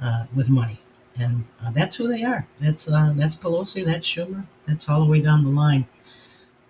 uh, 0.00 0.26
with 0.34 0.48
money. 0.48 0.80
And 1.18 1.44
uh, 1.64 1.72
that's 1.72 1.96
who 1.96 2.06
they 2.06 2.22
are. 2.22 2.46
That's 2.60 2.88
uh, 2.88 3.12
that's 3.16 3.34
Pelosi. 3.34 3.84
That's 3.84 4.06
Schumer. 4.06 4.46
That's 4.66 4.88
all 4.88 5.00
the 5.00 5.10
way 5.10 5.20
down 5.20 5.44
the 5.44 5.50
line. 5.50 5.86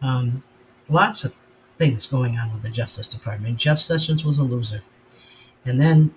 Um, 0.01 0.43
lots 0.89 1.25
of 1.25 1.35
things 1.77 2.07
going 2.07 2.39
on 2.39 2.53
with 2.53 2.63
the 2.63 2.71
Justice 2.71 3.09
Department. 3.09 3.59
Jeff 3.59 3.79
Sessions 3.79 4.25
was 4.25 4.39
a 4.39 4.43
loser, 4.43 4.83
and 5.67 5.79
then 5.79 6.15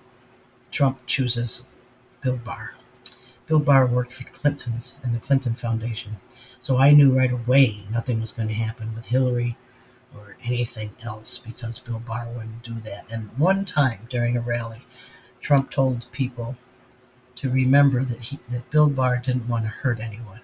Trump 0.72 0.98
chooses 1.06 1.66
Bill 2.22 2.38
Barr. 2.38 2.72
Bill 3.46 3.58
Barr 3.58 3.86
worked 3.86 4.14
for 4.14 4.24
the 4.24 4.30
Clinton's 4.30 4.96
and 5.02 5.14
the 5.14 5.20
Clinton 5.20 5.54
Foundation, 5.54 6.16
so 6.60 6.78
I 6.78 6.92
knew 6.92 7.16
right 7.16 7.30
away 7.30 7.84
nothing 7.90 8.20
was 8.20 8.32
going 8.32 8.48
to 8.48 8.54
happen 8.54 8.94
with 8.94 9.04
Hillary 9.04 9.58
or 10.16 10.36
anything 10.44 10.90
else 11.02 11.36
because 11.36 11.78
Bill 11.78 11.98
Barr 11.98 12.26
wouldn't 12.28 12.62
do 12.62 12.80
that. 12.80 13.04
And 13.12 13.28
one 13.36 13.66
time 13.66 14.06
during 14.08 14.34
a 14.34 14.40
rally, 14.40 14.86
Trump 15.42 15.70
told 15.70 16.10
people 16.10 16.56
to 17.36 17.50
remember 17.50 18.02
that 18.04 18.20
he, 18.20 18.38
that 18.50 18.70
Bill 18.70 18.88
Barr 18.88 19.18
didn't 19.18 19.48
want 19.48 19.64
to 19.64 19.70
hurt 19.70 20.00
anyone. 20.00 20.40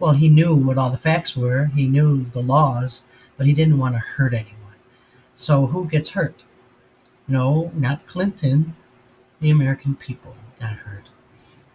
Well, 0.00 0.12
he 0.12 0.28
knew 0.28 0.56
what 0.56 0.78
all 0.78 0.90
the 0.90 0.98
facts 0.98 1.36
were. 1.36 1.66
He 1.66 1.86
knew 1.86 2.24
the 2.24 2.42
laws, 2.42 3.04
but 3.36 3.46
he 3.46 3.52
didn't 3.52 3.78
want 3.78 3.94
to 3.94 4.00
hurt 4.00 4.34
anyone. 4.34 4.56
So 5.34 5.66
who 5.66 5.86
gets 5.86 6.10
hurt? 6.10 6.42
No, 7.28 7.70
not 7.74 8.06
Clinton. 8.06 8.74
The 9.40 9.50
American 9.50 9.96
people 9.96 10.36
got 10.60 10.72
hurt. 10.72 11.08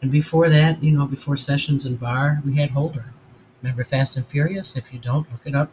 And 0.02 0.12
before 0.12 0.50
that, 0.50 0.84
you 0.84 0.92
know, 0.92 1.06
before 1.06 1.38
Sessions 1.38 1.86
and 1.86 2.00
Barr, 2.00 2.42
we 2.46 2.56
had 2.56 2.72
Holder. 2.72 3.06
Remember 3.62 3.84
Fast 3.84 4.18
and 4.18 4.28
Furious? 4.28 4.78
If 4.78 4.94
you 4.94 5.00
don't, 5.00 5.30
look 5.32 5.42
it 5.46 5.56
up. 5.56 5.72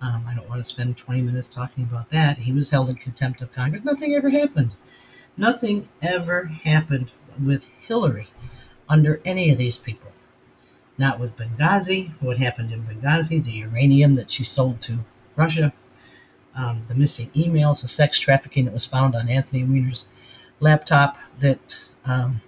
Um, 0.00 0.26
I 0.28 0.34
don't 0.34 0.48
want 0.48 0.60
to 0.60 0.68
spend 0.68 0.96
20 0.96 1.22
minutes 1.22 1.48
talking 1.48 1.84
about 1.84 2.10
that. 2.10 2.38
He 2.38 2.52
was 2.52 2.68
held 2.68 2.90
in 2.90 2.96
contempt 2.96 3.40
of 3.40 3.52
Congress. 3.52 3.84
Nothing 3.84 4.14
ever 4.14 4.28
happened. 4.28 4.74
Nothing 5.36 5.88
ever 6.02 6.44
happened 6.44 7.10
with 7.42 7.66
Hillary 7.80 8.28
under 8.88 9.20
any 9.24 9.50
of 9.50 9.58
these 9.58 9.78
people. 9.78 10.12
Not 10.98 11.18
with 11.18 11.36
Benghazi, 11.36 12.12
what 12.20 12.38
happened 12.38 12.72
in 12.72 12.84
Benghazi, 12.84 13.42
the 13.42 13.52
uranium 13.52 14.14
that 14.16 14.30
she 14.30 14.44
sold 14.44 14.80
to 14.82 14.98
Russia, 15.36 15.72
um, 16.54 16.82
the 16.88 16.94
missing 16.94 17.30
emails, 17.30 17.82
the 17.82 17.88
sex 17.88 18.18
trafficking 18.18 18.64
that 18.64 18.74
was 18.74 18.86
found 18.86 19.14
on 19.14 19.28
Anthony 19.28 19.64
Weiner's 19.64 20.06
laptop 20.60 21.18
that 21.40 21.88
um, 22.04 22.40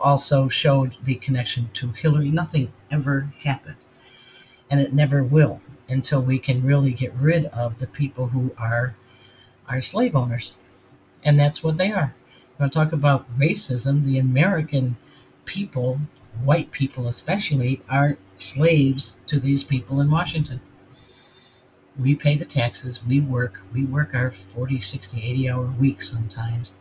also 0.00 0.48
showed 0.48 0.96
the 1.02 1.16
connection 1.16 1.70
to 1.74 1.92
Hillary. 1.92 2.30
Nothing 2.30 2.72
ever 2.90 3.32
happened. 3.40 3.76
And 4.70 4.80
it 4.80 4.92
never 4.92 5.22
will 5.22 5.60
until 5.88 6.22
we 6.22 6.38
can 6.38 6.62
really 6.64 6.92
get 6.92 7.12
rid 7.14 7.46
of 7.46 7.78
the 7.78 7.86
people 7.86 8.28
who 8.28 8.54
are 8.56 8.94
our 9.68 9.82
slave 9.82 10.16
owners. 10.16 10.54
And 11.22 11.38
that's 11.38 11.62
what 11.62 11.76
they 11.76 11.90
are. 11.90 12.14
I'm 12.58 12.58
going 12.58 12.70
to 12.70 12.74
talk 12.74 12.92
about 12.92 13.38
racism, 13.38 14.04
the 14.04 14.18
American 14.18 14.96
people, 15.44 16.00
white 16.42 16.70
people 16.70 17.08
especially, 17.08 17.82
are 17.88 18.18
slaves 18.38 19.18
to 19.26 19.40
these 19.40 19.64
people 19.64 20.00
in 20.00 20.10
Washington. 20.10 20.60
We 21.98 22.14
pay 22.14 22.36
the 22.36 22.44
taxes, 22.44 23.04
we 23.04 23.20
work, 23.20 23.62
we 23.72 23.84
work 23.84 24.14
our 24.14 24.30
40, 24.30 24.80
60, 24.80 25.22
80 25.22 25.48
hour 25.48 25.66
weeks 25.66 26.10
sometimes, 26.10 26.74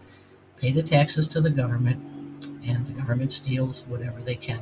pay 0.60 0.72
the 0.72 0.84
taxes 0.84 1.28
to 1.30 1.42
the 1.42 1.50
government, 1.50 2.02
and 2.66 2.86
the 2.88 2.94
government 2.94 3.34
steals 3.34 3.88
whatever 3.88 4.20
they 4.22 4.36
can 4.36 4.62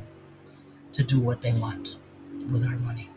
to 0.92 1.02
do 1.02 1.20
what 1.20 1.42
they 1.42 1.52
want 1.60 1.96
with 2.50 2.64
our 2.64 2.76
money. 2.76 3.08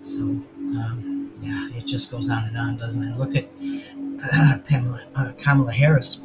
So, 0.00 0.22
um, 0.22 1.32
yeah, 1.40 1.70
it 1.76 1.86
just 1.86 2.10
goes 2.10 2.30
on 2.30 2.44
and 2.44 2.56
on, 2.56 2.76
doesn't 2.76 3.02
it? 3.02 3.18
Look 3.18 3.36
at 3.36 3.48
uh, 4.32 4.58
Pamela, 4.66 5.04
uh, 5.14 5.32
Kamala 5.38 5.72
Harris 5.72 6.20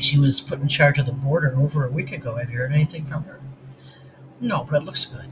she 0.00 0.18
was 0.18 0.40
put 0.40 0.60
in 0.60 0.68
charge 0.68 0.98
of 0.98 1.06
the 1.06 1.12
border 1.12 1.54
over 1.56 1.86
a 1.86 1.90
week 1.90 2.12
ago. 2.12 2.36
Have 2.36 2.50
you 2.50 2.58
heard 2.58 2.72
anything 2.72 3.04
from 3.06 3.24
her? 3.24 3.40
No, 4.40 4.66
but 4.68 4.82
it 4.82 4.84
looks 4.84 5.04
good. 5.04 5.28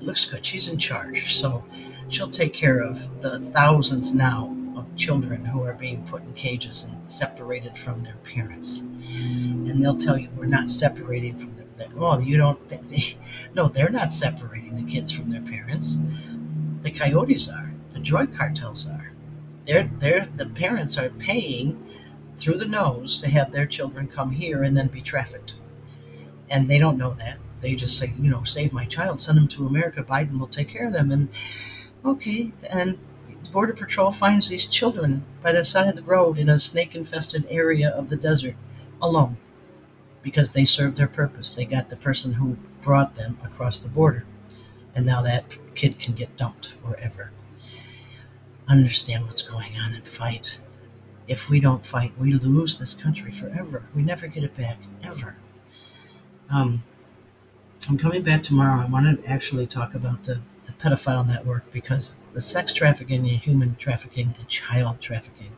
It 0.00 0.04
looks 0.04 0.24
good. 0.24 0.46
She's 0.46 0.68
in 0.68 0.78
charge. 0.78 1.34
So 1.36 1.64
she'll 2.08 2.30
take 2.30 2.54
care 2.54 2.80
of 2.80 3.20
the 3.20 3.40
thousands 3.40 4.14
now 4.14 4.54
children 4.98 5.44
who 5.44 5.62
are 5.62 5.74
being 5.74 6.04
put 6.06 6.22
in 6.22 6.34
cages 6.34 6.84
and 6.84 7.08
separated 7.08 7.78
from 7.78 8.02
their 8.02 8.16
parents. 8.24 8.80
And 8.80 9.82
they'll 9.82 9.96
tell 9.96 10.18
you 10.18 10.28
we're 10.36 10.46
not 10.46 10.68
separating 10.68 11.38
from 11.38 11.54
their 11.54 11.64
well, 11.94 12.20
you 12.20 12.36
don't 12.36 12.68
think 12.68 12.88
they, 12.88 13.16
no, 13.54 13.68
they're 13.68 13.88
not 13.88 14.12
separating 14.12 14.76
the 14.76 14.90
kids 14.90 15.12
from 15.12 15.30
their 15.30 15.40
parents. 15.40 15.98
The 16.82 16.90
coyotes 16.90 17.48
are. 17.48 17.72
The 17.92 18.00
drug 18.00 18.34
cartels 18.34 18.88
are. 18.88 19.12
They're 19.66 19.90
they're 19.98 20.28
the 20.36 20.46
parents 20.46 20.98
are 20.98 21.10
paying 21.10 21.84
through 22.38 22.58
the 22.58 22.66
nose 22.66 23.18
to 23.18 23.30
have 23.30 23.52
their 23.52 23.66
children 23.66 24.08
come 24.08 24.32
here 24.32 24.62
and 24.62 24.76
then 24.76 24.88
be 24.88 25.02
trafficked. 25.02 25.56
And 26.50 26.70
they 26.70 26.78
don't 26.78 26.98
know 26.98 27.14
that. 27.14 27.38
They 27.60 27.74
just 27.74 27.98
say, 27.98 28.12
you 28.18 28.30
know, 28.30 28.44
save 28.44 28.72
my 28.72 28.84
child, 28.84 29.20
send 29.20 29.38
them 29.38 29.48
to 29.48 29.66
America. 29.66 30.02
Biden 30.02 30.38
will 30.38 30.46
take 30.46 30.68
care 30.68 30.86
of 30.86 30.92
them. 30.92 31.10
And 31.10 31.28
okay, 32.04 32.52
and 32.70 32.98
Border 33.48 33.72
Patrol 33.72 34.12
finds 34.12 34.48
these 34.48 34.66
children 34.66 35.24
by 35.42 35.52
the 35.52 35.64
side 35.64 35.88
of 35.88 35.96
the 35.96 36.02
road 36.02 36.38
in 36.38 36.48
a 36.48 36.58
snake 36.58 36.94
infested 36.94 37.46
area 37.50 37.90
of 37.90 38.08
the 38.08 38.16
desert 38.16 38.54
alone 39.02 39.36
because 40.22 40.52
they 40.52 40.64
served 40.64 40.96
their 40.96 41.08
purpose. 41.08 41.50
They 41.50 41.64
got 41.64 41.90
the 41.90 41.96
person 41.96 42.34
who 42.34 42.56
brought 42.82 43.16
them 43.16 43.38
across 43.44 43.78
the 43.78 43.88
border. 43.88 44.24
And 44.94 45.06
now 45.06 45.22
that 45.22 45.44
kid 45.74 45.98
can 45.98 46.14
get 46.14 46.36
dumped 46.36 46.74
wherever. 46.82 47.30
Understand 48.68 49.26
what's 49.26 49.42
going 49.42 49.76
on 49.78 49.94
and 49.94 50.06
fight 50.06 50.60
if 51.28 51.50
we 51.50 51.60
don't 51.60 51.84
fight, 51.84 52.12
we 52.18 52.32
lose 52.32 52.78
this 52.78 52.94
country 52.94 53.30
forever. 53.30 53.84
We 53.94 54.02
never 54.02 54.26
get 54.26 54.44
it 54.44 54.56
back, 54.56 54.78
ever. 55.02 55.36
Um, 56.50 56.82
I'm 57.88 57.98
coming 57.98 58.22
back 58.22 58.42
tomorrow. 58.42 58.80
I 58.80 58.86
want 58.86 59.22
to 59.22 59.30
actually 59.30 59.66
talk 59.66 59.94
about 59.94 60.24
the 60.24 60.40
pedophile 60.80 61.26
network 61.26 61.70
because 61.72 62.20
the 62.32 62.42
sex 62.42 62.72
trafficking 62.72 63.28
and 63.28 63.38
human 63.38 63.74
trafficking 63.76 64.34
and 64.38 64.48
child 64.48 65.00
trafficking, 65.00 65.50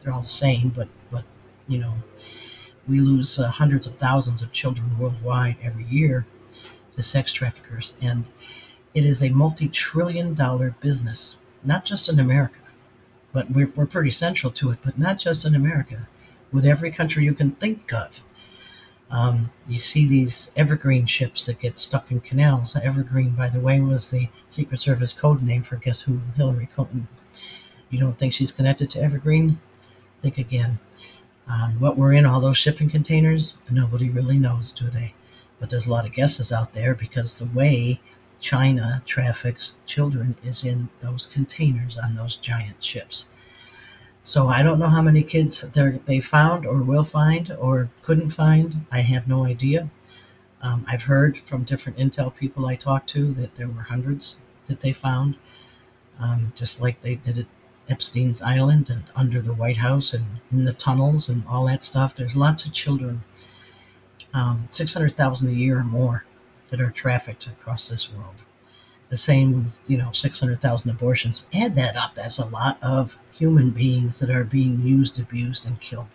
they're 0.00 0.12
all 0.12 0.22
the 0.22 0.28
same, 0.28 0.70
but, 0.70 0.88
but 1.10 1.24
you 1.66 1.78
know, 1.78 1.94
we 2.86 3.00
lose 3.00 3.38
uh, 3.38 3.48
hundreds 3.48 3.86
of 3.86 3.96
thousands 3.96 4.42
of 4.42 4.52
children 4.52 4.98
worldwide 4.98 5.56
every 5.62 5.84
year 5.84 6.26
to 6.92 7.02
sex 7.02 7.32
traffickers. 7.32 7.96
And 8.00 8.24
it 8.94 9.04
is 9.04 9.22
a 9.22 9.28
multi 9.30 9.68
trillion 9.68 10.34
dollar 10.34 10.74
business, 10.80 11.36
not 11.64 11.84
just 11.84 12.08
in 12.08 12.18
America 12.18 12.58
but 13.32 13.50
we're, 13.50 13.70
we're 13.76 13.86
pretty 13.86 14.10
central 14.10 14.52
to 14.52 14.70
it, 14.70 14.78
but 14.84 14.98
not 14.98 15.18
just 15.18 15.44
in 15.44 15.54
America, 15.54 16.08
with 16.52 16.64
every 16.64 16.90
country 16.90 17.24
you 17.24 17.34
can 17.34 17.52
think 17.52 17.92
of. 17.92 18.22
Um, 19.10 19.50
you 19.66 19.78
see 19.78 20.06
these 20.06 20.52
evergreen 20.56 21.06
ships 21.06 21.46
that 21.46 21.60
get 21.60 21.78
stuck 21.78 22.10
in 22.10 22.20
canals. 22.20 22.76
Evergreen, 22.76 23.30
by 23.30 23.48
the 23.48 23.60
way, 23.60 23.80
was 23.80 24.10
the 24.10 24.28
Secret 24.48 24.80
Service 24.80 25.12
code 25.12 25.42
name 25.42 25.62
for 25.62 25.76
guess 25.76 26.02
who? 26.02 26.20
Hillary 26.36 26.68
Clinton. 26.74 27.08
You 27.90 27.98
don't 27.98 28.18
think 28.18 28.34
she's 28.34 28.52
connected 28.52 28.90
to 28.90 29.02
Evergreen? 29.02 29.58
Think 30.20 30.36
again. 30.36 30.78
Um, 31.48 31.80
what 31.80 31.96
were 31.96 32.12
in 32.12 32.26
all 32.26 32.40
those 32.40 32.58
shipping 32.58 32.90
containers? 32.90 33.54
Nobody 33.70 34.10
really 34.10 34.38
knows, 34.38 34.72
do 34.72 34.90
they? 34.90 35.14
but 35.58 35.70
there's 35.70 35.86
a 35.86 35.90
lot 35.90 36.06
of 36.06 36.12
guesses 36.12 36.52
out 36.52 36.72
there 36.72 36.94
because 36.94 37.38
the 37.38 37.46
way 37.46 38.00
China 38.40 39.02
traffics 39.06 39.78
children 39.86 40.36
is 40.44 40.64
in 40.64 40.88
those 41.00 41.26
containers 41.26 41.96
on 41.98 42.14
those 42.14 42.36
giant 42.36 42.82
ships. 42.82 43.26
So 44.22 44.48
I 44.48 44.62
don't 44.62 44.78
know 44.78 44.88
how 44.88 45.02
many 45.02 45.22
kids 45.22 45.62
they 45.62 46.20
found 46.20 46.66
or 46.66 46.82
will 46.82 47.04
find 47.04 47.50
or 47.58 47.88
couldn't 48.02 48.30
find. 48.30 48.84
I 48.90 49.00
have 49.00 49.26
no 49.26 49.44
idea. 49.44 49.90
Um, 50.60 50.84
I've 50.88 51.04
heard 51.04 51.40
from 51.40 51.64
different 51.64 51.98
intel 51.98 52.34
people 52.34 52.66
I 52.66 52.76
talked 52.76 53.08
to 53.10 53.32
that 53.34 53.56
there 53.56 53.68
were 53.68 53.82
hundreds 53.82 54.38
that 54.66 54.80
they 54.80 54.92
found, 54.92 55.36
um, 56.18 56.52
just 56.54 56.82
like 56.82 57.00
they 57.00 57.14
did 57.14 57.38
at 57.38 57.46
Epstein's 57.88 58.42
Island 58.42 58.90
and 58.90 59.04
under 59.14 59.40
the 59.40 59.54
White 59.54 59.78
House 59.78 60.12
and 60.12 60.26
in 60.52 60.64
the 60.64 60.72
tunnels 60.72 61.28
and 61.28 61.44
all 61.48 61.66
that 61.66 61.84
stuff. 61.84 62.14
There's 62.14 62.36
lots 62.36 62.66
of 62.66 62.72
children, 62.72 63.22
um, 64.34 64.66
600,000 64.68 65.48
a 65.48 65.52
year 65.52 65.78
or 65.78 65.84
more, 65.84 66.24
that 66.70 66.80
are 66.80 66.90
trafficked 66.90 67.46
across 67.46 67.88
this 67.88 68.12
world. 68.12 68.34
The 69.08 69.16
same 69.16 69.54
with, 69.54 69.78
you 69.86 69.96
know, 69.96 70.12
600,000 70.12 70.90
abortions. 70.90 71.48
Add 71.54 71.76
that 71.76 71.96
up. 71.96 72.14
That's 72.14 72.38
a 72.38 72.46
lot 72.46 72.82
of 72.82 73.16
human 73.38 73.70
beings 73.70 74.18
that 74.18 74.30
are 74.30 74.44
being 74.44 74.82
used, 74.82 75.18
abused, 75.18 75.66
and 75.66 75.80
killed. 75.80 76.08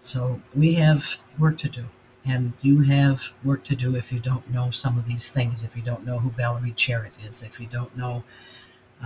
So 0.00 0.40
we 0.54 0.74
have 0.74 1.18
work 1.38 1.58
to 1.58 1.68
do. 1.68 1.86
And 2.24 2.52
you 2.60 2.82
have 2.82 3.22
work 3.42 3.64
to 3.64 3.76
do 3.76 3.96
if 3.96 4.12
you 4.12 4.20
don't 4.20 4.50
know 4.50 4.70
some 4.70 4.98
of 4.98 5.06
these 5.06 5.30
things, 5.30 5.62
if 5.62 5.74
you 5.74 5.82
don't 5.82 6.04
know 6.04 6.18
who 6.18 6.30
Valerie 6.30 6.74
Jarrett 6.76 7.14
is, 7.26 7.42
if 7.42 7.58
you 7.58 7.66
don't 7.66 7.96
know 7.96 8.22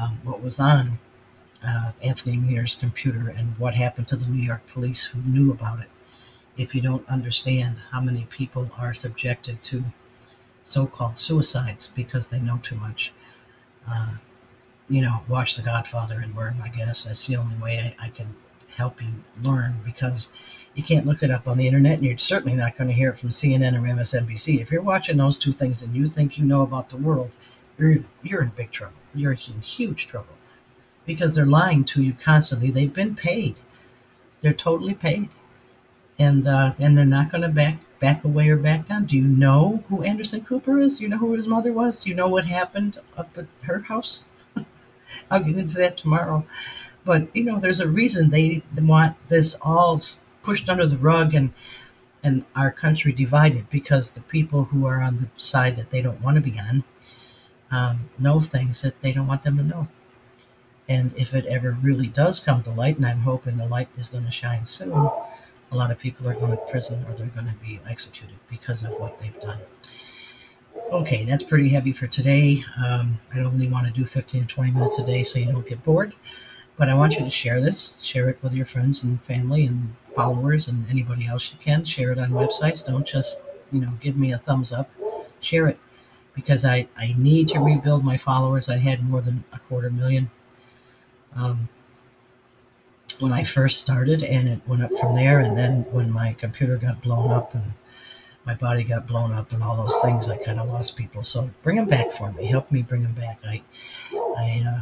um, 0.00 0.20
what 0.24 0.42
was 0.42 0.58
on 0.58 0.98
uh, 1.64 1.92
Anthony 2.02 2.38
Weiner's 2.38 2.74
computer 2.74 3.28
and 3.28 3.58
what 3.58 3.74
happened 3.74 4.08
to 4.08 4.16
the 4.16 4.26
New 4.26 4.42
York 4.42 4.66
police 4.66 5.04
who 5.04 5.20
knew 5.22 5.52
about 5.52 5.80
it. 5.80 5.88
If 6.56 6.74
you 6.74 6.80
don't 6.80 7.08
understand 7.08 7.80
how 7.90 8.00
many 8.00 8.26
people 8.30 8.70
are 8.76 8.92
subjected 8.92 9.62
to 9.62 9.84
so 10.64 10.86
called 10.86 11.18
suicides 11.18 11.90
because 11.94 12.28
they 12.28 12.40
know 12.40 12.58
too 12.62 12.76
much, 12.76 13.12
uh, 13.88 14.14
you 14.88 15.00
know, 15.00 15.20
watch 15.28 15.56
The 15.56 15.62
Godfather 15.62 16.20
and 16.20 16.36
learn, 16.36 16.56
I 16.62 16.68
guess. 16.68 17.04
That's 17.04 17.26
the 17.26 17.36
only 17.36 17.56
way 17.56 17.94
I, 18.00 18.06
I 18.06 18.08
can 18.08 18.34
help 18.76 19.02
you 19.02 19.08
learn 19.42 19.80
because 19.84 20.32
you 20.74 20.82
can't 20.82 21.06
look 21.06 21.22
it 21.22 21.30
up 21.30 21.46
on 21.46 21.58
the 21.58 21.66
internet 21.66 21.98
and 21.98 22.04
you're 22.04 22.18
certainly 22.18 22.56
not 22.56 22.76
going 22.76 22.88
to 22.88 22.94
hear 22.94 23.10
it 23.10 23.18
from 23.18 23.30
CNN 23.30 23.74
or 23.74 23.82
MSNBC. 23.82 24.60
If 24.60 24.70
you're 24.70 24.82
watching 24.82 25.18
those 25.18 25.38
two 25.38 25.52
things 25.52 25.82
and 25.82 25.94
you 25.94 26.06
think 26.06 26.38
you 26.38 26.44
know 26.44 26.62
about 26.62 26.88
the 26.88 26.96
world, 26.96 27.30
you're, 27.78 27.98
you're 28.22 28.42
in 28.42 28.52
big 28.56 28.70
trouble. 28.70 28.96
You're 29.14 29.32
in 29.32 29.60
huge 29.60 30.06
trouble 30.06 30.34
because 31.04 31.34
they're 31.34 31.46
lying 31.46 31.84
to 31.84 32.02
you 32.02 32.14
constantly. 32.14 32.70
They've 32.70 32.92
been 32.92 33.16
paid. 33.16 33.56
They're 34.40 34.52
totally 34.52 34.94
paid. 34.94 35.28
And 36.18 36.46
uh, 36.46 36.74
and 36.78 36.96
they're 36.96 37.04
not 37.04 37.32
going 37.32 37.42
to 37.42 37.48
back 37.48 37.78
back 37.98 38.22
away 38.22 38.48
or 38.50 38.56
back 38.56 38.86
down. 38.86 39.06
Do 39.06 39.16
you 39.16 39.22
know 39.22 39.82
who 39.88 40.02
Anderson 40.02 40.44
Cooper 40.44 40.78
is? 40.78 40.98
Do 40.98 41.04
you 41.04 41.08
know 41.08 41.16
who 41.16 41.32
his 41.32 41.46
mother 41.46 41.72
was? 41.72 42.04
Do 42.04 42.10
you 42.10 42.14
know 42.14 42.28
what 42.28 42.44
happened 42.44 42.98
up 43.16 43.36
at 43.36 43.46
her 43.62 43.80
house? 43.80 44.24
I'll 45.30 45.42
get 45.42 45.56
into 45.58 45.76
that 45.78 45.96
tomorrow. 45.96 46.46
But 47.04 47.34
you 47.34 47.44
know, 47.44 47.58
there's 47.58 47.80
a 47.80 47.88
reason 47.88 48.30
they 48.30 48.62
want 48.78 49.16
this 49.28 49.56
all 49.62 50.00
pushed 50.42 50.68
under 50.68 50.86
the 50.86 50.96
rug 50.98 51.34
and 51.34 51.52
and 52.22 52.44
our 52.56 52.70
country 52.70 53.12
divided 53.12 53.70
because 53.70 54.12
the 54.14 54.22
people 54.22 54.64
who 54.66 54.86
are 54.86 55.00
on 55.00 55.18
the 55.18 55.28
side 55.36 55.76
that 55.76 55.90
they 55.90 56.02
don't 56.02 56.20
want 56.22 56.36
to 56.36 56.40
be 56.40 56.58
on 56.58 56.84
um, 57.70 58.10
know 58.18 58.40
things 58.40 58.82
that 58.82 59.00
they 59.02 59.12
don't 59.12 59.26
want 59.26 59.42
them 59.44 59.56
to 59.58 59.62
know. 59.64 59.88
And 60.88 61.12
if 61.16 61.34
it 61.34 61.46
ever 61.46 61.72
really 61.80 62.06
does 62.08 62.38
come 62.40 62.62
to 62.62 62.70
light, 62.70 62.96
and 62.96 63.06
I'm 63.06 63.20
hoping 63.20 63.56
the 63.56 63.66
light 63.66 63.88
is 63.96 64.10
going 64.10 64.24
to 64.26 64.30
shine 64.30 64.66
soon, 64.66 64.92
a 64.92 65.76
lot 65.76 65.90
of 65.90 65.98
people 65.98 66.28
are 66.28 66.34
going 66.34 66.50
to 66.52 66.56
prison 66.68 67.04
or 67.08 67.14
they're 67.14 67.26
going 67.28 67.46
to 67.46 67.54
be 67.64 67.80
executed 67.88 68.36
because 68.50 68.82
of 68.84 68.92
what 69.00 69.18
they've 69.18 69.40
done. 69.40 69.58
Okay, 70.92 71.24
that's 71.24 71.42
pretty 71.42 71.70
heavy 71.70 71.90
for 71.94 72.06
today. 72.06 72.62
Um, 72.76 73.18
I 73.34 73.38
only 73.38 73.66
want 73.66 73.86
to 73.86 73.92
do 73.94 74.04
15 74.04 74.42
to 74.42 74.46
20 74.46 74.72
minutes 74.72 74.98
a 74.98 75.06
day 75.06 75.22
so 75.22 75.38
you 75.38 75.50
don't 75.50 75.66
get 75.66 75.82
bored. 75.82 76.12
But 76.76 76.90
I 76.90 76.94
want 76.94 77.14
you 77.14 77.20
to 77.20 77.30
share 77.30 77.62
this. 77.62 77.94
Share 78.02 78.28
it 78.28 78.38
with 78.42 78.52
your 78.52 78.66
friends 78.66 79.02
and 79.02 79.18
family 79.22 79.64
and 79.64 79.94
followers 80.14 80.68
and 80.68 80.84
anybody 80.90 81.26
else 81.26 81.50
you 81.50 81.56
can. 81.58 81.86
Share 81.86 82.12
it 82.12 82.18
on 82.18 82.32
websites. 82.32 82.84
Don't 82.86 83.06
just, 83.06 83.40
you 83.72 83.80
know, 83.80 83.88
give 84.02 84.18
me 84.18 84.32
a 84.32 84.36
thumbs 84.36 84.70
up. 84.70 84.90
Share 85.40 85.66
it 85.66 85.78
because 86.34 86.66
I, 86.66 86.86
I 86.98 87.14
need 87.16 87.48
to 87.48 87.60
rebuild 87.60 88.04
my 88.04 88.18
followers. 88.18 88.68
I 88.68 88.76
had 88.76 89.02
more 89.02 89.22
than 89.22 89.44
a 89.54 89.60
quarter 89.60 89.88
million 89.88 90.30
um, 91.34 91.70
when 93.18 93.32
I 93.32 93.44
first 93.44 93.80
started, 93.80 94.22
and 94.22 94.46
it 94.46 94.60
went 94.66 94.82
up 94.82 94.92
from 95.00 95.14
there. 95.14 95.38
And 95.38 95.56
then 95.56 95.86
when 95.90 96.12
my 96.12 96.34
computer 96.34 96.76
got 96.76 97.00
blown 97.00 97.30
up 97.30 97.54
and 97.54 97.72
my 98.44 98.54
body 98.54 98.82
got 98.82 99.06
blown 99.06 99.32
up 99.32 99.52
and 99.52 99.62
all 99.62 99.76
those 99.76 99.98
things, 100.02 100.28
I 100.28 100.36
kind 100.36 100.58
of 100.58 100.68
lost 100.68 100.96
people. 100.96 101.22
So 101.22 101.50
bring 101.62 101.76
them 101.76 101.88
back 101.88 102.12
for 102.12 102.32
me. 102.32 102.46
Help 102.46 102.70
me 102.72 102.82
bring 102.82 103.02
them 103.02 103.14
back. 103.14 103.40
I, 103.46 103.62
I 104.36 104.64
uh, 104.66 104.80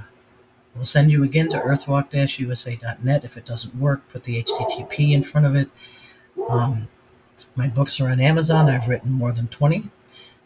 will 0.75 0.87
send 0.87 1.11
you 1.11 1.25
again 1.25 1.49
to 1.51 1.61
earthwalk-usa.net. 1.61 3.25
If 3.25 3.37
it 3.37 3.45
doesn't 3.45 3.75
work, 3.77 4.09
put 4.11 4.25
the 4.25 4.43
HTTP 4.43 5.13
in 5.13 5.23
front 5.23 5.47
of 5.47 5.57
it. 5.57 5.71
Um, 6.49 6.89
my 7.55 7.69
books 7.69 8.01
are 8.01 8.09
on 8.09 8.21
Amazon. 8.21 8.69
I've 8.69 8.89
written 8.89 9.13
more 9.13 9.33
than 9.33 9.49
20. 9.49 9.91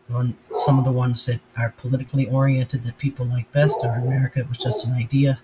One, 0.08 0.36
some 0.50 0.78
of 0.78 0.84
the 0.84 0.92
ones 0.92 1.24
that 1.26 1.40
are 1.56 1.72
politically 1.78 2.26
oriented 2.26 2.84
that 2.84 2.98
people 2.98 3.24
like 3.26 3.50
best 3.52 3.84
are 3.84 3.96
America 3.96 4.40
It 4.40 4.48
Was 4.48 4.58
Just 4.58 4.86
an 4.86 4.94
Idea 4.94 5.40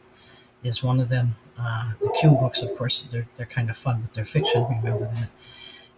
is 0.63 0.83
one 0.83 1.01
of 1.01 1.09
them. 1.09 1.35
Uh, 1.59 1.93
the 2.01 2.15
Q 2.21 2.33
books, 2.33 2.63
of 2.63 2.77
course, 2.77 3.07
they're, 3.11 3.27
they're 3.37 3.47
kind 3.47 3.71
of 3.71 3.77
fun, 3.77 4.01
but 4.03 4.13
they're 4.13 4.25
fiction, 4.25 4.65
remember 4.65 5.11
that. 5.15 5.31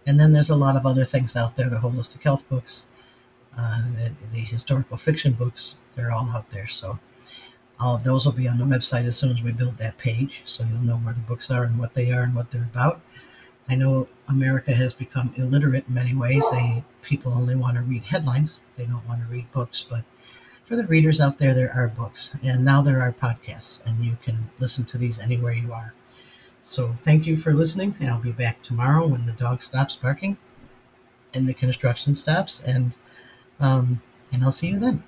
And 0.07 0.19
then 0.19 0.33
there's 0.33 0.51
a 0.51 0.57
lot 0.57 0.77
of 0.77 0.87
other 0.87 1.05
things 1.05 1.37
out 1.37 1.57
there, 1.57 1.69
the 1.69 1.77
holistic 1.77 2.23
health 2.23 2.49
books, 2.49 2.89
uh, 3.57 3.83
the, 3.97 4.13
the, 4.33 4.41
historical 4.41 4.97
fiction 4.97 5.33
books, 5.33 5.77
they're 5.95 6.11
all 6.11 6.31
out 6.31 6.51
there. 6.51 6.69
So 6.69 6.99
all 7.79 7.97
of 7.97 8.05
those 8.05 8.25
will 8.25 8.33
be 8.33 8.49
on 8.49 8.59
the 8.59 8.65
website 8.65 9.07
as 9.07 9.17
soon 9.17 9.31
as 9.31 9.43
we 9.43 9.53
build 9.53 9.79
that 9.79 9.99
page, 9.99 10.43
so 10.45 10.65
you'll 10.65 10.83
know 10.83 10.97
where 10.97 11.15
the 11.15 11.21
books 11.21 11.51
are 11.51 11.65
and 11.65 11.79
what 11.79 11.95
they 11.95 12.13
are 12.13 12.23
and 12.23 12.35
what 12.35 12.51
they're 12.51 12.63
about. 12.73 13.01
I 13.69 13.75
know 13.75 14.09
America 14.29 14.75
has 14.75 14.95
become 14.95 15.35
illiterate 15.37 15.85
in 15.89 15.95
many 15.95 16.15
ways. 16.15 16.45
They 16.51 16.85
people 17.03 17.33
only 17.33 17.55
want 17.55 17.77
to 17.77 17.83
read 17.83 18.05
headlines; 18.05 18.61
they 18.77 18.87
don't 18.87 19.07
want 19.07 19.21
to 19.21 19.33
read 19.33 19.53
books. 19.53 19.87
But 19.89 20.05
for 20.67 20.77
the 20.77 20.87
readers 20.87 21.21
out 21.21 21.39
there, 21.39 21.55
there 21.55 21.73
are 21.73 21.89
books, 21.89 22.37
and 22.43 22.65
now 22.65 22.83
there 22.83 23.01
are 23.01 23.13
podcasts, 23.13 23.85
and 23.87 24.05
you 24.05 24.19
can 24.23 24.51
listen 24.59 24.85
to 24.87 24.99
these 24.99 25.21
anywhere 25.21 25.53
you 25.53 25.73
are. 25.73 25.95
So 26.63 26.95
thank 26.99 27.27
you 27.27 27.37
for 27.37 27.53
listening, 27.53 27.95
and 28.01 28.09
I'll 28.11 28.21
be 28.21 28.33
back 28.33 28.63
tomorrow 28.63 29.07
when 29.07 29.27
the 29.27 29.33
dog 29.33 29.63
stops 29.63 29.97
barking 29.97 30.37
and 31.35 31.49
the 31.49 31.55
construction 31.55 32.15
stops, 32.15 32.61
and 32.63 32.97
um, 33.61 34.03
and 34.33 34.45
I'll 34.45 34.53
see 34.53 34.69
you 34.69 34.79
then. 34.81 35.05